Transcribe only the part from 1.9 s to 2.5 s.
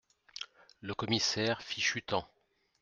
temps!…